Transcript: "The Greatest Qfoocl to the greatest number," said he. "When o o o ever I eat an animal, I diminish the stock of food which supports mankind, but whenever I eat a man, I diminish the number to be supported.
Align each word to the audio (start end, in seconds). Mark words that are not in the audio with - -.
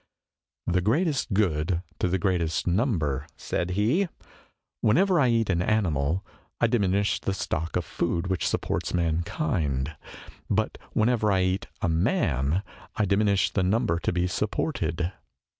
"The 0.65 0.81
Greatest 0.81 1.31
Qfoocl 1.31 1.83
to 1.99 2.07
the 2.07 2.17
greatest 2.17 2.65
number," 2.65 3.27
said 3.37 3.69
he. 3.77 4.07
"When 4.79 4.97
o 4.97 5.01
o 5.01 5.01
o 5.01 5.03
ever 5.03 5.19
I 5.19 5.27
eat 5.29 5.51
an 5.51 5.61
animal, 5.61 6.25
I 6.59 6.65
diminish 6.65 7.19
the 7.19 7.35
stock 7.35 7.75
of 7.75 7.85
food 7.85 8.25
which 8.25 8.47
supports 8.47 8.95
mankind, 8.95 9.95
but 10.49 10.79
whenever 10.93 11.31
I 11.31 11.43
eat 11.43 11.67
a 11.83 11.87
man, 11.87 12.63
I 12.95 13.05
diminish 13.05 13.51
the 13.51 13.61
number 13.61 13.99
to 13.99 14.11
be 14.11 14.25
supported. 14.25 15.11